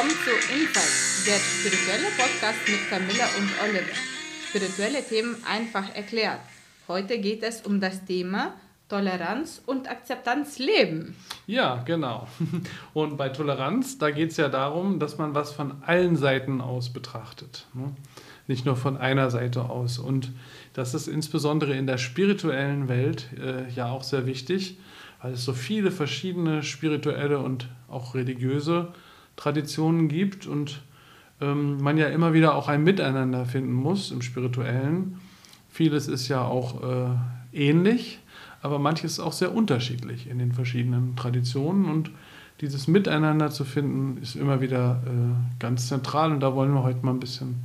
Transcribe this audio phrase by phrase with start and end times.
[0.00, 3.92] willkommen zu Insight, der spirituelle Podcast mit Camilla und Oliver.
[4.48, 6.40] Spirituelle Themen einfach erklärt.
[6.88, 8.54] Heute geht es um das Thema
[8.88, 11.16] Toleranz und Akzeptanz leben.
[11.46, 12.26] Ja, genau.
[12.94, 16.90] Und bei Toleranz, da geht es ja darum, dass man was von allen Seiten aus
[16.92, 17.66] betrachtet.
[17.74, 17.94] Ne?
[18.46, 19.98] Nicht nur von einer Seite aus.
[19.98, 20.32] Und
[20.72, 24.78] das ist insbesondere in der spirituellen Welt äh, ja auch sehr wichtig,
[25.20, 28.94] weil es so viele verschiedene spirituelle und auch religiöse
[29.36, 30.82] Traditionen gibt und
[31.40, 35.18] ähm, man ja immer wieder auch ein Miteinander finden muss im spirituellen.
[35.70, 37.08] Vieles ist ja auch äh,
[37.52, 38.20] ähnlich,
[38.62, 42.10] aber manches ist auch sehr unterschiedlich in den verschiedenen Traditionen und
[42.60, 47.04] dieses Miteinander zu finden ist immer wieder äh, ganz zentral und da wollen wir heute
[47.04, 47.64] mal ein bisschen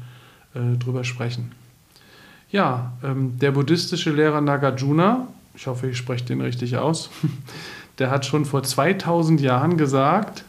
[0.54, 1.52] äh, drüber sprechen.
[2.50, 7.10] Ja, ähm, der buddhistische Lehrer Nagarjuna, ich hoffe, ich spreche den richtig aus,
[8.00, 10.46] der hat schon vor 2000 Jahren gesagt,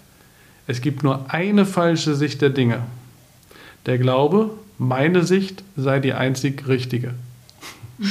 [0.66, 2.82] es gibt nur eine falsche Sicht der Dinge.
[3.86, 7.14] Der Glaube, meine Sicht sei die einzig richtige.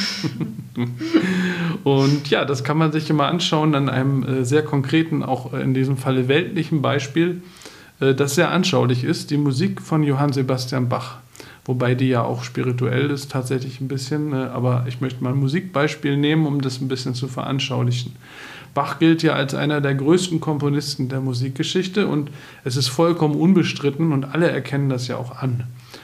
[1.84, 5.74] und ja, das kann man sich immer anschauen an einem äh, sehr konkreten, auch in
[5.74, 7.44] diesem Falle weltlichen Beispiel,
[8.00, 11.18] äh, das sehr anschaulich ist, die Musik von Johann Sebastian Bach.
[11.66, 15.40] Wobei die ja auch spirituell ist, tatsächlich ein bisschen, äh, aber ich möchte mal ein
[15.40, 18.14] Musikbeispiel nehmen, um das ein bisschen zu veranschaulichen.
[18.76, 22.30] Bach gilt ja als einer der größten Komponisten der Musikgeschichte und
[22.66, 25.64] es ist vollkommen unbestritten und alle erkennen das ja auch an.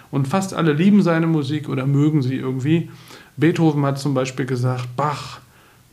[0.09, 2.89] Und fast alle lieben seine Musik oder mögen sie irgendwie.
[3.35, 5.41] Beethoven hat zum Beispiel gesagt, Bach,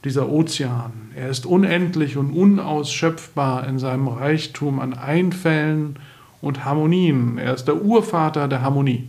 [0.04, 5.96] dieser Ozean, er ist unendlich und unausschöpfbar in seinem Reichtum an Einfällen
[6.40, 7.38] und Harmonien.
[7.38, 9.08] Er ist der Urvater der Harmonie.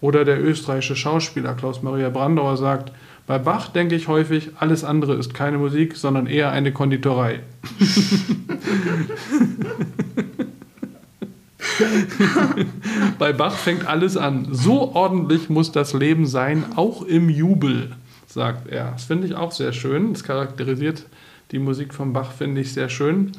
[0.00, 2.92] Oder der österreichische Schauspieler Klaus Maria Brandauer sagt,
[3.26, 7.40] bei Bach denke ich häufig, alles andere ist keine Musik, sondern eher eine Konditorei.
[13.18, 14.48] Bei Bach fängt alles an.
[14.52, 17.96] So ordentlich muss das Leben sein, auch im Jubel,
[18.26, 18.92] sagt er.
[18.92, 20.12] Das finde ich auch sehr schön.
[20.12, 21.06] Das charakterisiert
[21.50, 23.32] die Musik von Bach, finde ich sehr schön.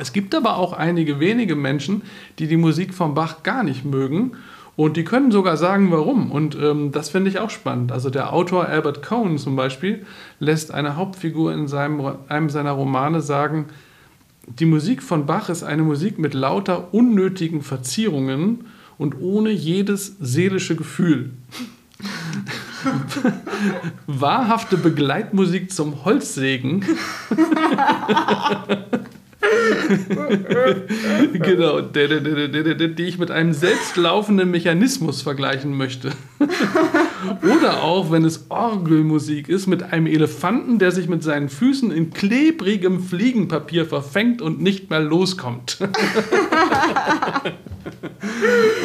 [0.00, 2.02] Es gibt aber auch einige wenige Menschen,
[2.38, 4.32] die die Musik von Bach gar nicht mögen
[4.76, 6.30] und die können sogar sagen, warum.
[6.30, 7.92] Und ähm, das finde ich auch spannend.
[7.92, 10.06] Also der Autor Albert Cohen zum Beispiel
[10.38, 13.66] lässt eine Hauptfigur in seinem, einem seiner Romane sagen,
[14.58, 18.66] die Musik von Bach ist eine Musik mit lauter unnötigen Verzierungen
[18.98, 21.30] und ohne jedes seelische Gefühl.
[24.06, 26.84] Wahrhafte Begleitmusik zum Holzsägen.
[31.32, 36.10] genau, die ich mit einem selbstlaufenden Mechanismus vergleichen möchte.
[37.42, 42.12] Oder auch, wenn es Orgelmusik ist, mit einem Elefanten, der sich mit seinen Füßen in
[42.12, 45.78] klebrigem Fliegenpapier verfängt und nicht mehr loskommt.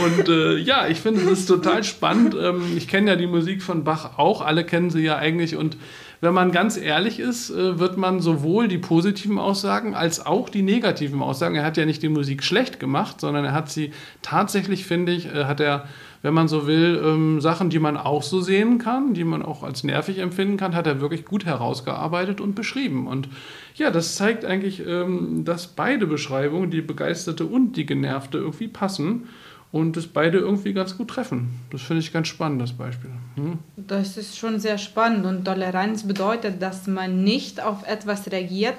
[0.05, 2.35] und äh, ja, ich finde es total spannend.
[2.39, 5.77] Ähm, ich kenne ja die Musik von Bach auch, alle kennen sie ja eigentlich und
[6.21, 10.61] wenn man ganz ehrlich ist, äh, wird man sowohl die positiven Aussagen als auch die
[10.61, 11.55] negativen Aussagen.
[11.55, 15.27] Er hat ja nicht die Musik schlecht gemacht, sondern er hat sie tatsächlich, finde ich,
[15.27, 15.87] äh, hat er,
[16.21, 19.63] wenn man so will, ähm, Sachen, die man auch so sehen kann, die man auch
[19.63, 23.07] als nervig empfinden kann, hat er wirklich gut herausgearbeitet und beschrieben.
[23.07, 23.29] Und
[23.75, 29.27] ja, das zeigt eigentlich, ähm, dass beide Beschreibungen, die begeisterte und die genervte, irgendwie passen
[29.75, 31.49] und es beide irgendwie ganz gut treffen.
[31.69, 33.09] Das finde ich ganz spannend, das Beispiel.
[33.35, 33.59] Hm?
[33.75, 38.77] Das ist schon sehr spannend und Toleranz bedeutet, dass man nicht auf etwas reagiert,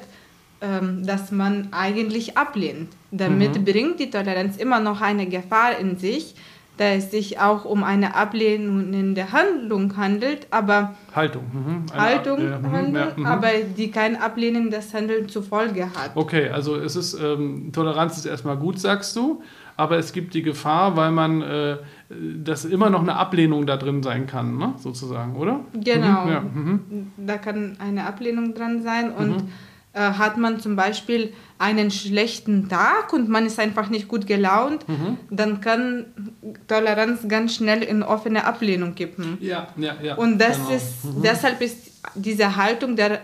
[0.62, 2.88] ähm, das man eigentlich ablehnt.
[3.10, 3.64] Damit mhm.
[3.66, 6.34] bringt die Toleranz immer noch eine Gefahr in sich,
[6.78, 11.92] da es sich auch um eine ablehnende Handlung handelt, aber Haltung, mhm.
[11.92, 13.26] Haltung ja, mhm, handelt, ja, mhm.
[13.26, 16.12] aber die kein ablehnendes Handeln zur Folge hat.
[16.14, 19.42] Okay, also es ist ähm, Toleranz ist erstmal gut, sagst du,
[19.76, 21.76] aber es gibt die Gefahr, weil man, äh,
[22.08, 24.74] dass immer noch eine Ablehnung da drin sein kann, ne?
[24.78, 25.60] sozusagen, oder?
[25.74, 26.40] Genau, mhm, ja.
[26.40, 27.12] mhm.
[27.16, 29.48] da kann eine Ablehnung dran sein und mhm.
[29.92, 34.88] äh, hat man zum Beispiel einen schlechten Tag und man ist einfach nicht gut gelaunt,
[34.88, 35.18] mhm.
[35.30, 36.06] dann kann
[36.68, 39.36] Toleranz ganz schnell in offene Ablehnung kippen.
[39.40, 40.14] Ja, ja, ja.
[40.14, 40.70] Und das genau.
[40.70, 41.22] ist, mhm.
[41.22, 43.20] deshalb ist diese Haltung der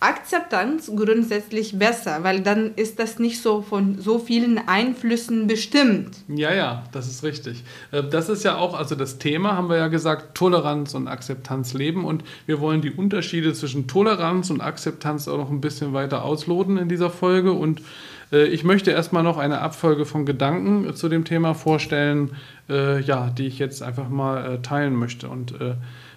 [0.00, 6.18] Akzeptanz grundsätzlich besser, weil dann ist das nicht so von so vielen Einflüssen bestimmt.
[6.28, 7.64] Ja, ja, das ist richtig.
[7.90, 11.74] Äh, das ist ja auch, also das Thema haben wir ja gesagt, Toleranz und Akzeptanz
[11.74, 16.24] leben und wir wollen die Unterschiede zwischen Toleranz und Akzeptanz auch noch ein bisschen weiter
[16.24, 17.82] ausloten in dieser Folge und
[18.30, 22.36] äh, ich möchte erstmal noch eine Abfolge von Gedanken zu dem Thema vorstellen,
[22.68, 25.54] äh, ja, die ich jetzt einfach mal teilen möchte und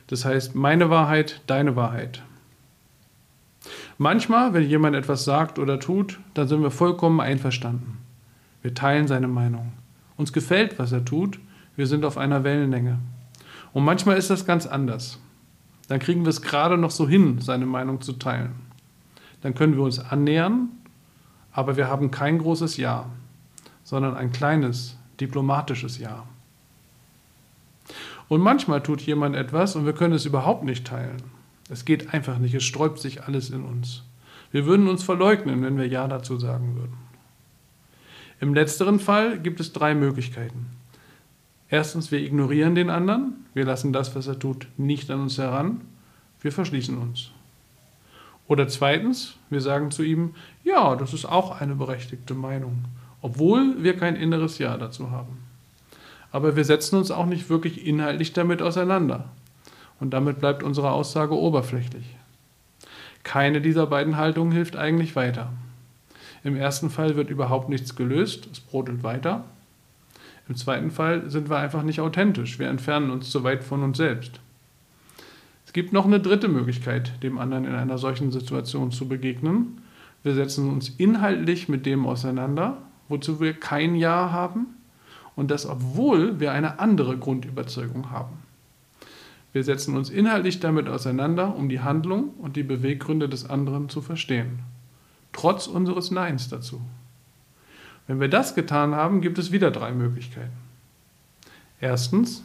[0.07, 2.21] das heißt, meine Wahrheit, deine Wahrheit.
[4.01, 7.99] Manchmal, wenn jemand etwas sagt oder tut, dann sind wir vollkommen einverstanden.
[8.63, 9.73] Wir teilen seine Meinung.
[10.17, 11.39] Uns gefällt, was er tut.
[11.75, 12.97] Wir sind auf einer Wellenlänge.
[13.73, 15.19] Und manchmal ist das ganz anders.
[15.87, 18.55] Dann kriegen wir es gerade noch so hin, seine Meinung zu teilen.
[19.41, 20.69] Dann können wir uns annähern,
[21.51, 23.05] aber wir haben kein großes Ja,
[23.83, 26.23] sondern ein kleines, diplomatisches Ja.
[28.29, 31.21] Und manchmal tut jemand etwas und wir können es überhaupt nicht teilen.
[31.71, 34.03] Es geht einfach nicht, es sträubt sich alles in uns.
[34.51, 36.97] Wir würden uns verleugnen, wenn wir Ja dazu sagen würden.
[38.41, 40.65] Im letzteren Fall gibt es drei Möglichkeiten.
[41.69, 45.79] Erstens, wir ignorieren den anderen, wir lassen das, was er tut, nicht an uns heran,
[46.41, 47.31] wir verschließen uns.
[48.49, 50.35] Oder zweitens, wir sagen zu ihm,
[50.65, 52.83] ja, das ist auch eine berechtigte Meinung,
[53.21, 55.37] obwohl wir kein inneres Ja dazu haben.
[56.33, 59.29] Aber wir setzen uns auch nicht wirklich inhaltlich damit auseinander.
[60.01, 62.17] Und damit bleibt unsere Aussage oberflächlich.
[63.23, 65.53] Keine dieser beiden Haltungen hilft eigentlich weiter.
[66.43, 69.45] Im ersten Fall wird überhaupt nichts gelöst, es brodelt weiter.
[70.49, 72.57] Im zweiten Fall sind wir einfach nicht authentisch.
[72.57, 74.39] Wir entfernen uns zu weit von uns selbst.
[75.67, 79.83] Es gibt noch eine dritte Möglichkeit, dem anderen in einer solchen Situation zu begegnen.
[80.23, 84.65] Wir setzen uns inhaltlich mit dem auseinander, wozu wir kein Ja haben
[85.35, 88.50] und das obwohl wir eine andere Grundüberzeugung haben.
[89.53, 94.01] Wir setzen uns inhaltlich damit auseinander, um die Handlung und die Beweggründe des anderen zu
[94.01, 94.59] verstehen,
[95.33, 96.81] trotz unseres Neins dazu.
[98.07, 100.51] Wenn wir das getan haben, gibt es wieder drei Möglichkeiten.
[101.79, 102.43] Erstens,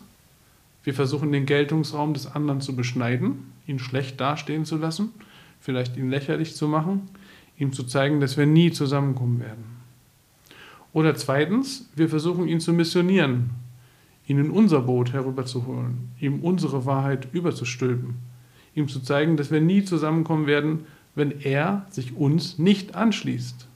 [0.83, 5.11] wir versuchen den Geltungsraum des anderen zu beschneiden, ihn schlecht dastehen zu lassen,
[5.61, 7.09] vielleicht ihn lächerlich zu machen,
[7.59, 9.65] ihm zu zeigen, dass wir nie zusammenkommen werden.
[10.93, 13.51] Oder zweitens, wir versuchen ihn zu missionieren,
[14.27, 18.15] ihn in unser Boot herüberzuholen, ihm unsere Wahrheit überzustülpen,
[18.75, 23.67] ihm zu zeigen, dass wir nie zusammenkommen werden, wenn er sich uns nicht anschließt.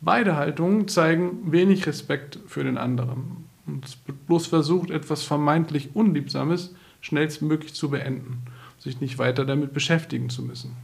[0.00, 3.44] Beide Haltungen zeigen wenig Respekt für den anderen.
[3.66, 8.42] Und bloß versucht, etwas vermeintlich Unliebsames schnellstmöglich zu beenden,
[8.78, 10.76] sich nicht weiter damit beschäftigen zu müssen.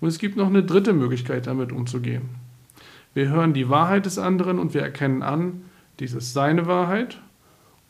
[0.00, 2.28] Und es gibt noch eine dritte Möglichkeit, damit umzugehen.
[3.14, 5.62] Wir hören die Wahrheit des anderen und wir erkennen an,
[6.00, 7.18] dies ist seine Wahrheit,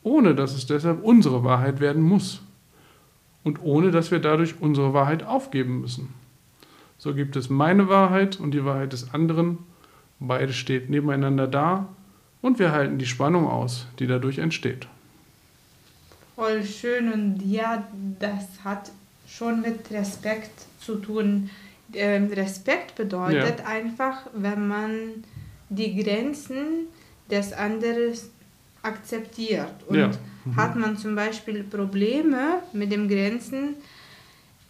[0.03, 2.41] ohne dass es deshalb unsere Wahrheit werden muss.
[3.43, 6.13] Und ohne dass wir dadurch unsere Wahrheit aufgeben müssen.
[6.99, 9.57] So gibt es meine Wahrheit und die Wahrheit des anderen
[10.23, 11.89] Beide steht nebeneinander da
[12.43, 14.87] und wir halten die Spannung aus, die dadurch entsteht.
[16.35, 17.87] Voll schön und ja,
[18.19, 18.91] das hat
[19.27, 21.49] schon mit Respekt zu tun.
[21.93, 23.65] Ähm, Respekt bedeutet ja.
[23.65, 24.91] einfach, wenn man
[25.69, 26.85] die Grenzen
[27.31, 28.13] des anderen
[28.83, 29.73] akzeptiert.
[29.87, 30.11] Und ja.
[30.45, 30.55] mhm.
[30.55, 33.75] hat man zum Beispiel Probleme mit den Grenzen,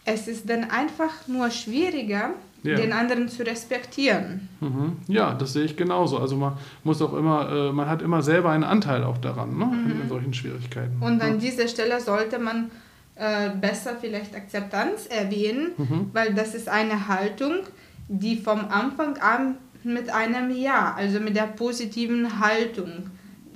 [0.04, 2.30] es ist dann einfach nur schwieriger,
[2.62, 2.76] ja.
[2.76, 4.48] den anderen zu respektieren.
[4.60, 4.96] Mhm.
[5.08, 6.18] Ja, das sehe ich genauso.
[6.18, 6.54] Also man
[6.84, 9.66] muss auch immer, äh, man hat immer selber einen Anteil auch daran, ne?
[9.66, 10.02] Mhm.
[10.02, 10.96] in solchen Schwierigkeiten.
[11.00, 11.36] Und an ja.
[11.36, 12.70] dieser Stelle sollte man
[13.16, 16.10] äh, besser vielleicht Akzeptanz erwähnen, mhm.
[16.12, 17.60] weil das ist eine Haltung,
[18.08, 23.10] die vom Anfang an mit einem Ja, also mit der positiven Haltung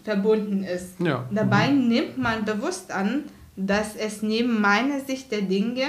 [0.05, 1.01] verbunden ist.
[1.01, 1.27] Ja.
[1.31, 1.89] Dabei mhm.
[1.89, 3.25] nimmt man bewusst an,
[3.57, 5.85] dass es neben meiner Sicht der Dinge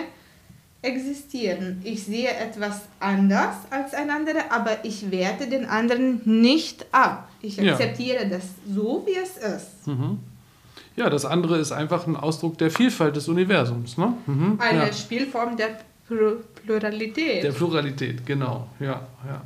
[0.82, 1.82] existieren.
[1.84, 7.30] Ich sehe etwas anders als ein anderer, aber ich werte den anderen nicht ab.
[7.42, 8.30] Ich akzeptiere ja.
[8.30, 9.88] das so, wie es ist.
[9.88, 10.20] Mhm.
[10.96, 13.98] Ja, das andere ist einfach ein Ausdruck der Vielfalt des Universums.
[13.98, 14.14] Ne?
[14.26, 14.58] Mhm.
[14.60, 14.94] Eine ja.
[14.94, 17.44] Spielform der Pluralität.
[17.44, 18.68] Der Pluralität, genau.
[18.80, 19.42] Ja, ja.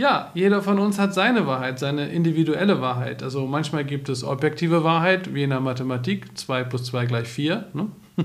[0.00, 3.22] Ja, jeder von uns hat seine Wahrheit, seine individuelle Wahrheit.
[3.22, 7.66] Also manchmal gibt es objektive Wahrheit, wie in der Mathematik, 2 plus 2 gleich 4.
[7.74, 7.88] Ne?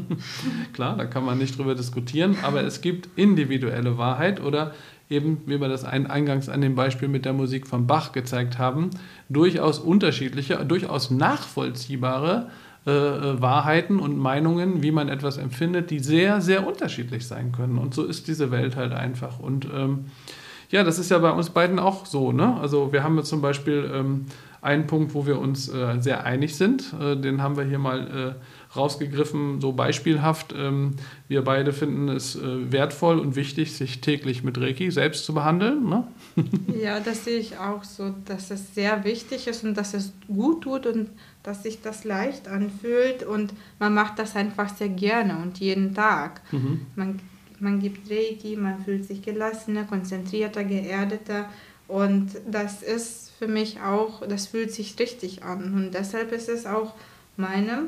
[0.74, 4.74] Klar, da kann man nicht drüber diskutieren, aber es gibt individuelle Wahrheit oder
[5.10, 8.92] eben, wie wir das eingangs an dem Beispiel mit der Musik von Bach gezeigt haben,
[9.28, 12.52] durchaus unterschiedliche, durchaus nachvollziehbare
[12.88, 17.78] äh, äh, Wahrheiten und Meinungen, wie man etwas empfindet, die sehr, sehr unterschiedlich sein können.
[17.78, 19.40] Und so ist diese Welt halt einfach.
[19.40, 20.06] Und ähm,
[20.76, 22.34] ja, das ist ja bei uns beiden auch so.
[22.34, 22.58] Ne?
[22.60, 24.26] Also wir haben jetzt zum Beispiel ähm,
[24.62, 26.94] einen Punkt, wo wir uns äh, sehr einig sind.
[27.00, 30.54] Äh, den haben wir hier mal äh, rausgegriffen, so beispielhaft.
[30.54, 30.96] Ähm,
[31.30, 35.88] wir beide finden es äh, wertvoll und wichtig, sich täglich mit Reiki selbst zu behandeln.
[35.88, 36.08] Ne?
[36.84, 40.66] ja, das sehe ich auch so, dass es sehr wichtig ist und dass es gut
[40.66, 41.10] tut und
[41.42, 46.42] dass sich das leicht anfühlt und man macht das einfach sehr gerne und jeden Tag.
[46.52, 46.82] Mhm.
[46.98, 47.22] Man,
[47.60, 51.50] man gibt Reiki, man fühlt sich gelassener, konzentrierter, geerdeter
[51.88, 56.66] und das ist für mich auch, das fühlt sich richtig an und deshalb ist es
[56.66, 56.94] auch
[57.38, 57.84] meine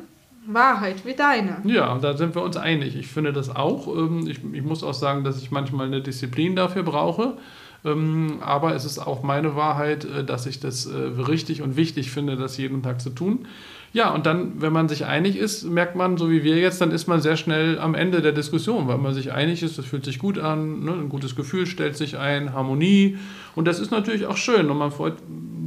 [0.45, 1.61] Wahrheit wie deine.
[1.65, 2.95] Ja, da sind wir uns einig.
[2.95, 3.87] Ich finde das auch.
[3.87, 7.37] Ähm, ich, ich muss auch sagen, dass ich manchmal eine Disziplin dafür brauche.
[7.85, 12.11] Ähm, aber es ist auch meine Wahrheit, äh, dass ich das äh, richtig und wichtig
[12.11, 13.47] finde, das jeden Tag zu tun.
[13.93, 16.91] Ja, und dann, wenn man sich einig ist, merkt man, so wie wir jetzt, dann
[16.91, 20.05] ist man sehr schnell am Ende der Diskussion, weil man sich einig ist, das fühlt
[20.05, 20.91] sich gut an, ne?
[20.91, 23.17] ein gutes Gefühl stellt sich ein, Harmonie.
[23.55, 25.15] Und das ist natürlich auch schön und man freut,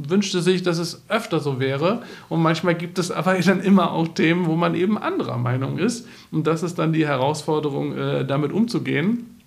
[0.07, 2.03] wünschte sich, dass es öfter so wäre.
[2.29, 6.07] Und manchmal gibt es aber dann immer auch Themen, wo man eben anderer Meinung ist.
[6.31, 9.41] Und das ist dann die Herausforderung, äh, damit umzugehen.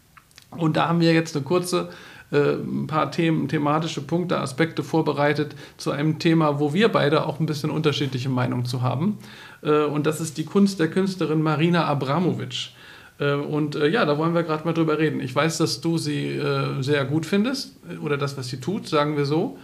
[0.51, 1.91] Und da haben wir jetzt eine kurze
[2.33, 7.47] ein paar Themen, thematische Punkte, Aspekte vorbereitet zu einem Thema, wo wir beide auch ein
[7.47, 9.19] bisschen unterschiedliche Meinungen zu haben.
[9.63, 12.71] Äh, und das ist die Kunst der Künstlerin Marina Abramovic.
[13.19, 15.21] Äh, und ja, da wollen wir gerade mal drüber reden.
[15.21, 16.41] Ich weiß, dass du sie
[16.81, 19.59] sehr gut findest oder das, was sie tut, sagen wir so.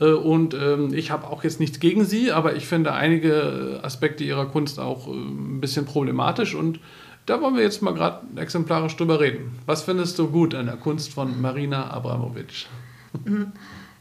[0.00, 4.46] Und ähm, ich habe auch jetzt nichts gegen sie, aber ich finde einige Aspekte ihrer
[4.46, 6.80] Kunst auch ein bisschen problematisch und
[7.26, 9.58] da wollen wir jetzt mal gerade exemplarisch drüber reden.
[9.66, 12.66] Was findest du gut an der Kunst von Marina Abramovic?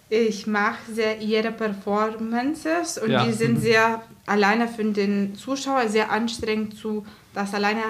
[0.10, 3.26] Ich mag sehr ihre Performances und ja.
[3.26, 7.82] die sind sehr alleine für den Zuschauer sehr anstrengend, zu, das alleine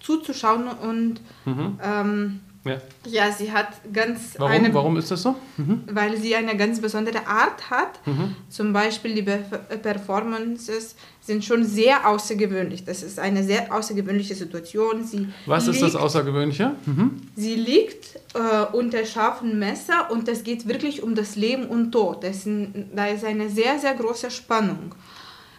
[0.00, 1.78] zuzuschauen und mhm.
[1.82, 2.80] ähm, ja.
[3.06, 4.34] ja, sie hat ganz.
[4.38, 5.34] Warum, eine, Warum ist das so?
[5.56, 5.82] Mhm.
[5.90, 8.06] Weil sie eine ganz besondere Art hat.
[8.06, 8.36] Mhm.
[8.48, 12.84] Zum Beispiel die Performances sind schon sehr außergewöhnlich.
[12.84, 15.04] Das ist eine sehr außergewöhnliche Situation.
[15.04, 16.72] Sie Was liegt, ist das Außergewöhnliche?
[16.86, 17.22] Mhm.
[17.34, 22.22] Sie liegt äh, unter scharfem Messer und es geht wirklich um das Leben und Tod.
[22.22, 24.94] Das sind, da ist eine sehr, sehr große Spannung.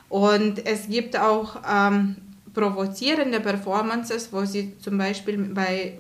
[0.07, 2.15] Und es gibt auch ähm,
[2.53, 5.97] provozierende Performances, wo sie zum Beispiel bei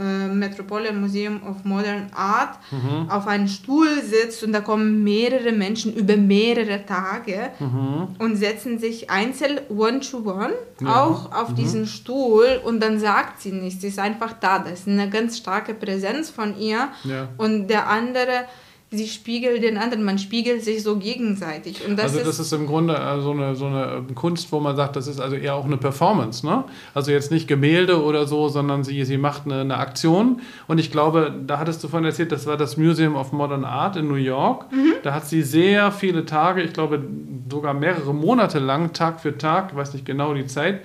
[0.00, 3.10] äh, Metropolitan Museum of Modern Art mhm.
[3.10, 8.08] auf einem Stuhl sitzt und da kommen mehrere Menschen über mehrere Tage mhm.
[8.18, 11.04] und setzen sich einzeln one-to-one ja.
[11.04, 11.54] auch auf mhm.
[11.56, 14.58] diesen Stuhl und dann sagt sie nichts, sie ist einfach da.
[14.58, 17.28] Das ist eine ganz starke Präsenz von ihr ja.
[17.36, 18.46] und der andere
[18.92, 21.86] sie spiegelt den anderen, man spiegelt sich so gegenseitig.
[21.86, 24.58] Und das also das ist, ist im Grunde äh, so eine, so eine Kunst, wo
[24.58, 26.44] man sagt, das ist also eher auch eine Performance.
[26.44, 26.64] Ne?
[26.92, 30.40] Also jetzt nicht Gemälde oder so, sondern sie, sie macht eine, eine Aktion.
[30.66, 33.94] Und ich glaube, da hattest du vorhin erzählt, das war das Museum of Modern Art
[33.94, 34.72] in New York.
[34.72, 34.94] Mhm.
[35.04, 37.00] Da hat sie sehr viele Tage, ich glaube
[37.48, 40.80] sogar mehrere Monate lang, Tag für Tag, ich weiß nicht genau die Zeit,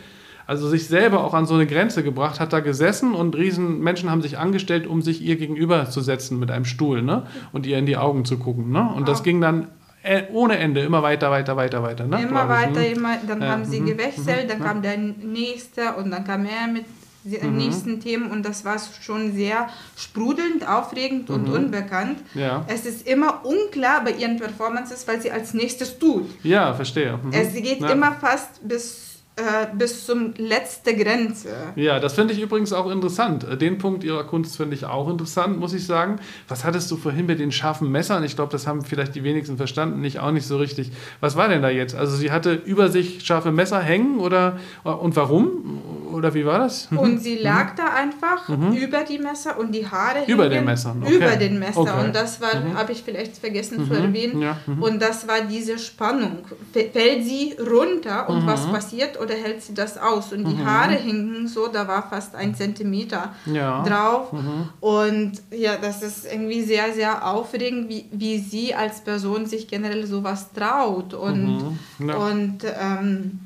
[0.47, 4.09] also sich selber auch an so eine Grenze gebracht, hat da gesessen und riesen Menschen
[4.11, 7.23] haben sich angestellt, um sich ihr gegenüber zu setzen mit einem Stuhl ne?
[7.51, 8.71] und ihr in die Augen zu gucken.
[8.71, 8.91] Ne?
[8.95, 9.69] Und das ging dann
[10.03, 12.05] äh, ohne Ende, immer weiter, weiter, weiter, weiter.
[12.05, 12.21] Ne?
[12.21, 15.95] Immer weiter, ich, immer, dann ja, haben sie mhm, gewechselt, dann mhm, kam der nächste
[15.97, 16.85] und dann kam er mit
[17.23, 17.57] den mhm.
[17.57, 22.19] nächsten Themen und das war schon sehr sprudelnd, aufregend und unbekannt.
[22.35, 22.63] Ja.
[22.67, 26.29] Es ist immer unklar bei ihren Performances, weil sie als nächstes tut.
[26.43, 27.19] Ja, verstehe.
[27.31, 29.04] Es geht immer fast bis
[29.37, 31.49] äh, bis zum letzte Grenze.
[31.75, 33.43] Ja, das finde ich übrigens auch interessant.
[33.43, 36.19] Äh, den Punkt ihrer Kunst finde ich auch interessant, muss ich sagen.
[36.47, 38.23] Was hattest du vorhin mit den scharfen Messern?
[38.23, 40.91] Ich glaube, das haben vielleicht die wenigsten verstanden, nicht auch nicht so richtig.
[41.19, 41.95] Was war denn da jetzt?
[41.95, 45.81] Also sie hatte über sich scharfe Messer hängen oder und warum?
[46.15, 46.89] Oder wie war das?
[46.91, 46.97] Mhm.
[46.97, 47.77] Und sie lag mhm.
[47.77, 48.73] da einfach mhm.
[48.73, 51.01] über die Messer und die Haare über den Messern.
[51.03, 51.15] Okay.
[51.15, 51.81] Über den Messer.
[51.81, 52.05] Okay.
[52.05, 52.77] Und das war, mhm.
[52.77, 54.05] habe ich vielleicht vergessen zu mhm.
[54.05, 54.41] erwähnen.
[54.41, 54.57] Ja.
[54.65, 54.81] Mhm.
[54.81, 56.39] Und das war diese Spannung.
[56.71, 59.19] Fällt sie runter und was passiert?
[59.19, 60.31] oder hält sie das aus?
[60.31, 60.55] Und die.
[60.65, 63.83] Haare hingen so, da war fast ein Zentimeter ja.
[63.83, 64.33] drauf.
[64.79, 70.05] Und ja, das ist irgendwie sehr, sehr aufregend, wie, wie sie als Person sich generell
[70.05, 71.13] sowas traut.
[71.13, 72.15] Und, ja.
[72.15, 73.39] und ähm,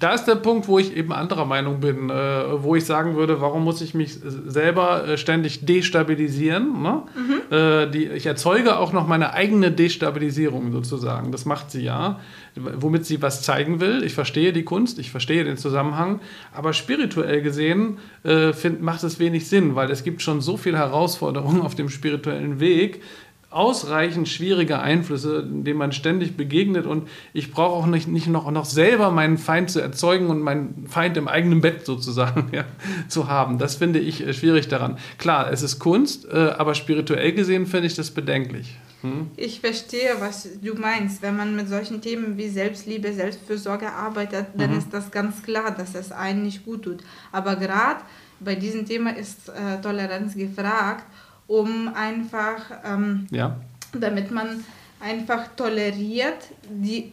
[0.00, 3.40] da ist der Punkt, wo ich eben anderer Meinung bin, äh, wo ich sagen würde,
[3.40, 6.82] warum muss ich mich selber äh, ständig destabilisieren?
[6.82, 7.02] Ne?
[7.14, 7.56] Mhm.
[7.56, 11.32] Äh, die, ich erzeuge auch noch meine eigene Destabilisierung sozusagen.
[11.32, 12.20] Das macht sie ja,
[12.54, 14.02] womit sie was zeigen will.
[14.04, 16.20] Ich verstehe die Kunst, ich verstehe den Zusammenhang,
[16.52, 21.60] aber spirituell gesehen find, macht es wenig Sinn, weil es gibt schon so viele Herausforderungen
[21.60, 23.02] auf dem spirituellen Weg,
[23.50, 28.64] ausreichend schwierige Einflüsse, denen man ständig begegnet und ich brauche auch nicht, nicht noch, noch
[28.64, 32.64] selber meinen Feind zu erzeugen und meinen Feind im eigenen Bett sozusagen ja,
[33.08, 33.58] zu haben.
[33.58, 34.98] Das finde ich äh, schwierig daran.
[35.18, 38.76] Klar, es ist Kunst, äh, aber spirituell gesehen finde ich das bedenklich.
[39.02, 39.30] Hm?
[39.36, 41.22] Ich verstehe, was du meinst.
[41.22, 44.78] Wenn man mit solchen Themen wie Selbstliebe, Selbstfürsorge arbeitet, dann mhm.
[44.78, 46.98] ist das ganz klar, dass es einen nicht gut tut.
[47.30, 48.00] Aber gerade
[48.40, 51.04] bei diesem Thema ist äh, Toleranz gefragt
[51.46, 53.56] um einfach, ähm, ja.
[53.92, 54.64] damit man
[55.00, 57.12] einfach toleriert die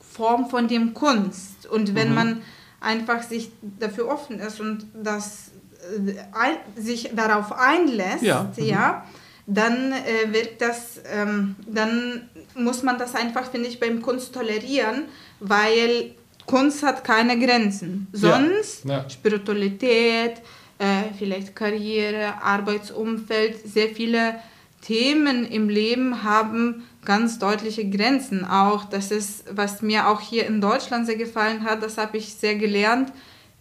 [0.00, 1.66] Form von dem Kunst.
[1.66, 2.14] Und wenn mhm.
[2.14, 2.42] man
[2.80, 5.50] einfach sich dafür offen ist und das
[5.98, 9.04] äh, sich darauf einlässt, ja, ja
[9.46, 9.54] mhm.
[9.54, 15.06] dann äh, wird das, ähm, dann muss man das einfach, finde ich, beim Kunst tolerieren,
[15.40, 16.14] weil
[16.46, 18.06] Kunst hat keine Grenzen.
[18.12, 19.10] Sonst ja, ja.
[19.10, 20.42] Spiritualität,
[20.84, 24.36] äh, vielleicht Karriere, Arbeitsumfeld, sehr viele
[24.82, 28.44] Themen im Leben haben ganz deutliche Grenzen.
[28.44, 32.34] Auch das ist, was mir auch hier in Deutschland sehr gefallen hat, das habe ich
[32.34, 33.12] sehr gelernt,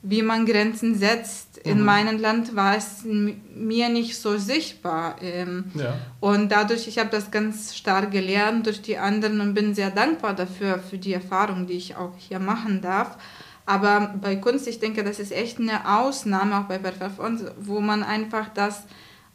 [0.01, 1.59] wie man Grenzen setzt.
[1.59, 1.85] In mhm.
[1.85, 5.15] meinem Land war es mir nicht so sichtbar.
[5.21, 5.93] Ähm, ja.
[6.19, 10.33] Und dadurch, ich habe das ganz stark gelernt durch die anderen und bin sehr dankbar
[10.35, 13.17] dafür, für die Erfahrung, die ich auch hier machen darf.
[13.65, 18.03] Aber bei Kunst, ich denke, das ist echt eine Ausnahme, auch bei Performance, wo man
[18.03, 18.83] einfach das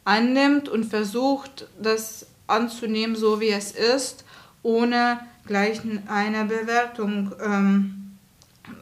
[0.05, 4.25] annimmt und versucht, das anzunehmen, so wie es ist,
[4.63, 8.17] ohne gleich eine Bewertung ähm,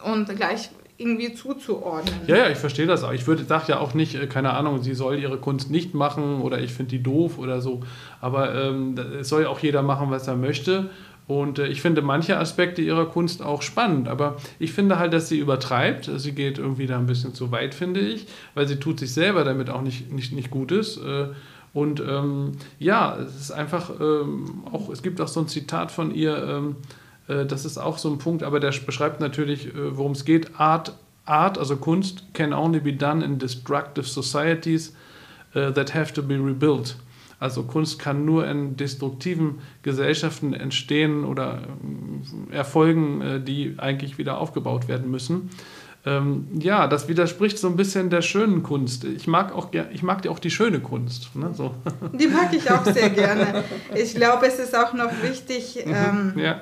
[0.04, 2.22] und gleich irgendwie zuzuordnen.
[2.26, 3.12] Ja, ja, ich verstehe das auch.
[3.14, 6.42] Ich würde sage ja auch nicht, äh, keine Ahnung, sie soll ihre Kunst nicht machen
[6.42, 7.82] oder ich finde die doof oder so.
[8.20, 10.90] Aber ähm, es soll ja auch jeder machen, was er möchte.
[11.28, 15.28] Und äh, ich finde manche Aspekte ihrer Kunst auch spannend, aber ich finde halt, dass
[15.28, 16.10] sie übertreibt.
[16.16, 19.44] Sie geht irgendwie da ein bisschen zu weit, finde ich, weil sie tut sich selber
[19.44, 20.98] damit auch nicht, nicht, nicht Gutes.
[20.98, 21.28] Äh,
[21.74, 26.16] und ähm, ja, es ist einfach ähm, auch, es gibt auch so ein Zitat von
[26.16, 26.76] ihr, ähm,
[27.28, 30.60] äh, das ist auch so ein Punkt, aber der beschreibt natürlich, äh, worum es geht.
[30.60, 30.94] Art,
[31.26, 34.96] Art, also Kunst, can only be done in destructive societies
[35.56, 36.96] uh, that have to be rebuilt.
[37.40, 41.62] Also Kunst kann nur in destruktiven Gesellschaften entstehen oder
[42.52, 45.50] äh, erfolgen, äh, die eigentlich wieder aufgebaut werden müssen.
[46.06, 49.04] Ähm, ja, das widerspricht so ein bisschen der schönen Kunst.
[49.04, 51.36] Ich mag auch, ich mag auch die schöne Kunst.
[51.36, 51.52] Ne?
[51.54, 51.76] So.
[52.14, 53.64] Die mag ich auch sehr gerne.
[53.94, 56.62] Ich glaube, es ist auch noch wichtig, mhm, ähm, ja.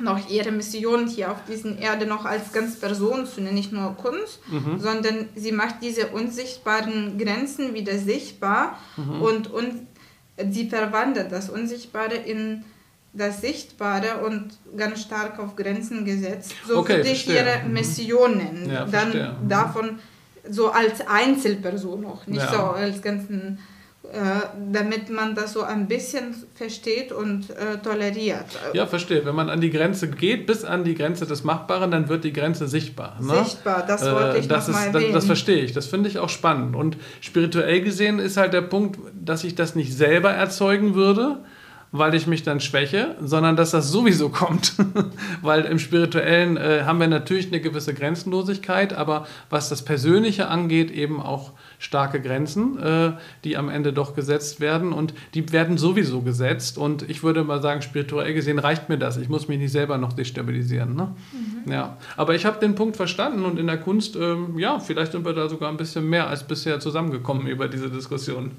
[0.00, 3.96] noch ihre Mission hier auf diesen Erde noch als ganz Person zu nennen, nicht nur
[3.96, 4.78] Kunst, mhm.
[4.78, 9.22] sondern sie macht diese unsichtbaren Grenzen wieder sichtbar mhm.
[9.22, 9.86] und, und
[10.50, 12.64] sie verwandelt das Unsichtbare in
[13.14, 16.52] das Sichtbare und ganz stark auf Grenzen gesetzt.
[16.66, 17.72] So okay, würde ich ihre mhm.
[17.72, 18.68] Mission nennen.
[18.70, 19.36] Ja, Dann verstehe.
[19.40, 19.48] Mhm.
[19.48, 19.98] davon
[20.48, 22.52] so als Einzelperson noch, nicht ja.
[22.52, 23.58] so als ganzen,
[24.72, 28.46] damit man das so ein bisschen versteht und äh, toleriert.
[28.72, 29.24] Ja, verstehe.
[29.24, 32.32] Wenn man an die Grenze geht, bis an die Grenze des Machbaren, dann wird die
[32.32, 33.18] Grenze sichtbar.
[33.20, 33.44] Ne?
[33.44, 35.12] Sichtbar, das wollte ich äh, das noch ist, mal erwähnen.
[35.12, 36.76] Das, das verstehe ich, das finde ich auch spannend.
[36.76, 41.38] Und spirituell gesehen ist halt der Punkt, dass ich das nicht selber erzeugen würde,
[41.96, 44.74] weil ich mich dann schwäche, sondern dass das sowieso kommt.
[45.42, 50.90] weil im Spirituellen äh, haben wir natürlich eine gewisse Grenzenlosigkeit, aber was das Persönliche angeht,
[50.90, 53.12] eben auch starke Grenzen, äh,
[53.44, 57.62] die am Ende doch gesetzt werden und die werden sowieso gesetzt und ich würde mal
[57.62, 59.16] sagen, spirituell gesehen reicht mir das.
[59.16, 60.96] Ich muss mich nicht selber noch destabilisieren.
[60.96, 61.14] Ne?
[61.32, 61.70] Mhm.
[61.70, 61.96] Ja.
[62.16, 65.32] Aber ich habe den Punkt verstanden und in der Kunst, ähm, ja, vielleicht sind wir
[65.32, 68.50] da sogar ein bisschen mehr als bisher zusammengekommen über diese Diskussion.